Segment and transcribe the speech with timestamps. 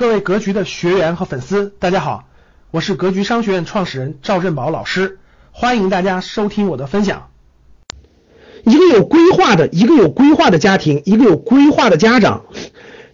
[0.00, 2.24] 各位格局的学员和粉丝，大家好，
[2.70, 5.18] 我是格局商学院创始人赵振宝老师，
[5.52, 7.28] 欢迎大家收听我的分享。
[8.64, 12.46] 一个有规划的，一个有规划的家庭，一个有规划的家长，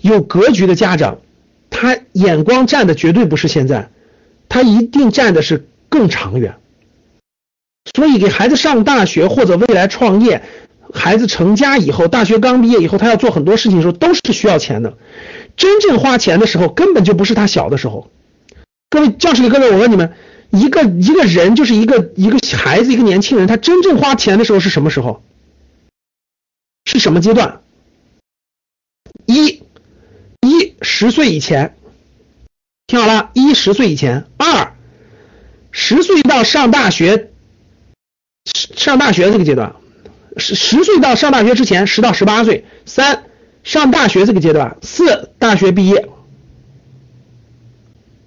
[0.00, 1.18] 有格局的家长，
[1.70, 3.90] 他眼光站的绝对不是现在，
[4.48, 6.54] 他一定站的是更长远。
[7.96, 10.44] 所以给孩子上大学或者未来创业，
[10.94, 14.96] 孩子成家以后，大学刚毕业以后，他要做很多事情的时候，都是需要钱的。
[15.56, 18.10] 真正花钱的时候，根本就不是他小的时候。
[18.90, 20.14] 各位教室里各位，我问你们，
[20.50, 25.22] 一个一个人就是一个一个孩子，一个年轻人，他真正花钱的时候是什么时候？
[26.84, 27.62] 是什么阶段？
[29.26, 29.62] 一，
[30.40, 31.76] 一十岁以前，
[32.86, 34.74] 听好了，一十岁以前；二，
[35.72, 37.30] 十岁到上大学，
[38.44, 39.74] 上大学这个阶段，
[40.36, 43.24] 十十岁到上大学之前，十到十八岁；三。
[43.66, 46.08] 上大学这个阶段，四大学毕业，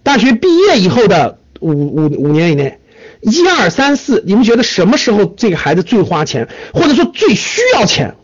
[0.04, 2.78] 大学毕业以后的五五五年以内，
[3.22, 8.16] 一二三四，你们觉得什么时候这个孩子最花钱，或者说最需要钱？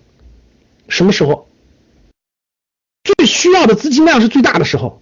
[0.90, 1.48] 什么时候？
[3.06, 5.02] 最需要的资金量是最大的时候。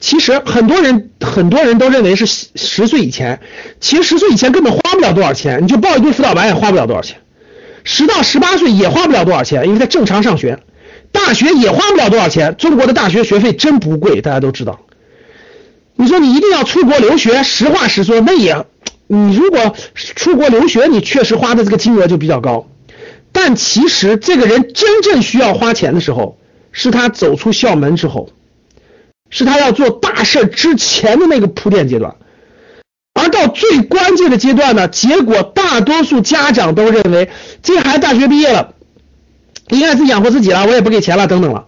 [0.00, 3.42] 其实很多人很多人都认为是十岁以前，
[3.80, 7.20] 其实十岁以前根本花不了多少钱，你就报一堆辅导班也花不了多少钱。
[7.88, 10.58] 十到十八岁也花不了多少钱，因为他正常上学，
[11.12, 12.56] 大学也花不了多少钱。
[12.56, 14.80] 中国的大学学费真不贵，大家都知道。
[15.94, 18.66] 你说你一定要出国留学，实话实说，那也，
[19.06, 22.66] 你如果出国留学，你确实花的这个金额就比较高。
[23.30, 26.38] 但其实这个人真正需要花钱的时候，
[26.72, 28.30] 是他走出校门之后，
[29.30, 32.16] 是他要做大事之前的那个铺垫阶段。
[33.26, 37.28] 而到最关键的阶段呢，结果大多数家长都认为
[37.62, 38.74] 这孩子大学毕业了，
[39.70, 41.66] 应该自己养活自己了，我也不给钱了，等等了，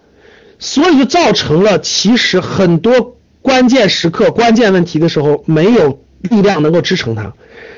[0.61, 7.33] 所以就造成了其实很多关键时刻、关键问题的时候没有力量能够支撑他，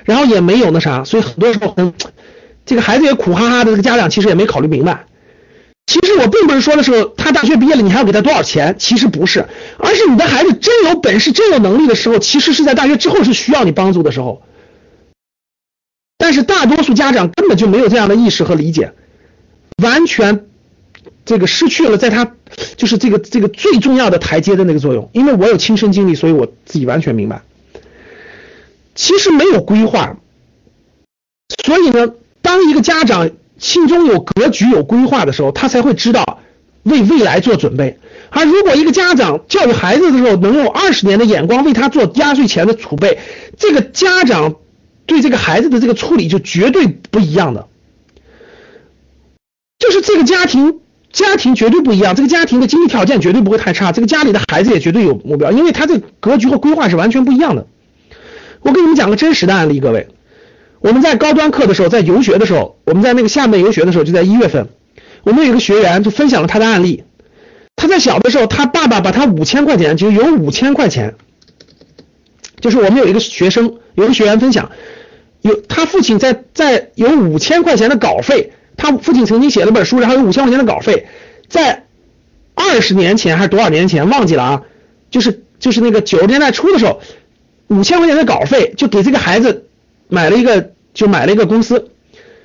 [0.04, 1.74] 然后也没有那啥，所以很多时候，
[2.66, 5.06] 这个孩子也苦哈哈的，这个家长其实也没考虑明白。
[5.90, 8.76] 其实我并不是说的是他大学毕业了，你还要给他多少钱？
[8.78, 9.46] 其实不是，
[9.76, 14.40] 而是你的孩子真有本事、真有能力的时候，其实是在大学之后是需要你帮助的时候。
[16.16, 18.92] 但是大多数家长根本就没有这样的意识和理解，
[19.82, 20.46] 完全
[21.24, 22.36] 这个失去了在他
[22.76, 25.10] 就是这个这个最重要的台阶的那个作用。
[25.12, 27.42] 因为我有亲身经历，所以我自己完全明白。
[28.94, 30.18] 其实没有规划，
[31.64, 32.12] 所以呢，
[32.42, 33.28] 当一个家长。
[33.60, 36.40] 心中有格局、有规划的时候，他才会知道
[36.82, 37.98] 为未来做准备。
[38.30, 43.18] 而如果一个家长教育孩子的时候能用二十年的眼光为他做压岁钱的储备，
[43.58, 44.56] 这个家长
[45.04, 47.68] 对这个孩子的这个处理就绝对不一样的。
[49.78, 50.80] 就是这个家庭，
[51.12, 57.66] 家庭绝对不一样，这个家庭的经济条件绝对不会太差，这个家里的孩子也绝对有目标，因为他这格局和规划是完全不一样的。
[58.62, 60.08] 我给你们讲个真实的案例，各位。
[60.80, 64.68] 我们在高端课的时候，在游学的时候，我们在那个厦门游学的时候，就在一月份，
[65.24, 67.04] 我们有一个学员就分享了他的案例。
[67.76, 71.14] 他在小的时候，他爸爸把他五千块钱，就有五千块钱，
[72.60, 74.70] 就是我们有一个学生，有个学员分享，
[75.42, 81.06] 有他父亲在在有五千块钱的稿费，他父亲曾经写了本书，然后有五千块钱的稿费，
[81.48, 81.84] 在
[82.54, 84.62] 二十年前还是多少年前忘记了啊，
[85.10, 87.00] 就是就是那个九十年代初的时候，
[87.68, 89.66] 五千块钱的稿费就给这个孩子。
[90.10, 91.90] 买了一个，就买了一个公司，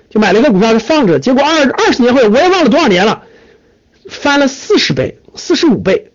[0.09, 3.23] 就买了一个股票就放着，结果二二十年后，我也忘了多少年了，
[4.07, 6.11] 翻了四十倍、四十五倍，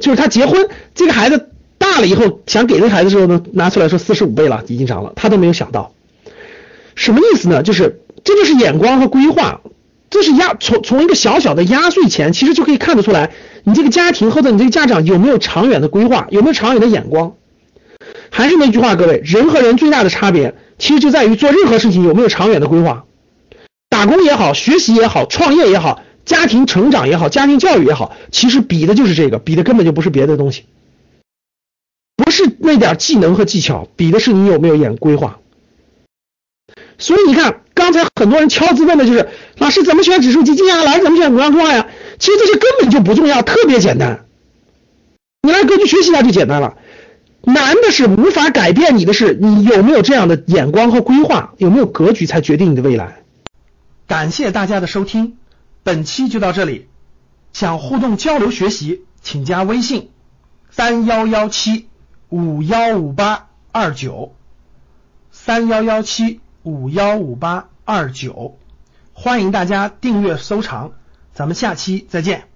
[0.00, 5.92] 就是他结婚，这个孩子大了以后，想给这孩子的时候呢，拿出来说四十五倍了，已经涨了，他都没有想到，
[6.94, 7.62] 什么意思呢？
[7.62, 9.60] 就是这就是眼光和规划，
[10.10, 13.30] 这是压从从一个小小的压岁钱，其实就可以看得出来，
[13.64, 17.34] 你这个家庭或者你这个家长有没有长远的规划，有没有长远的眼光。
[18.38, 20.54] 还是那句话，各位，人和人最大的差别。
[20.78, 23.04] 其实就在于做任何事情有没有长远的规划，
[23.88, 30.66] 打工也好，学习也好，创业也好，家庭成长也好，家庭教育也好，其实比的就是这个，比的根本就不是别的东西，
[32.16, 35.40] 不是那点技能和技巧，比的是你有没有眼规划。
[36.96, 40.84] 所以你看，刚才很多人敲字问的就是，老师怎么选指数基金啊？
[40.84, 41.88] 老师怎么选股票中呀？
[42.20, 44.26] 其实这些根本就不重要，特别简单，
[45.42, 46.76] 你来格局学习一下就简单了。
[47.52, 53.22] 难的是无法改变你的是，你有没有这样的眼光和规划，有没有格局，才决定你的未来。
[54.06, 55.38] 感谢大家的收听，
[55.82, 56.88] 本期就到这里。
[57.52, 60.10] 想互动交流学习，请加微信
[60.70, 61.88] 三幺幺七
[62.28, 64.34] 五幺五八二九
[65.30, 68.58] 三幺幺七五幺五八二九，
[69.14, 70.92] 欢迎大家订阅收藏，
[71.32, 72.47] 咱们下期再见。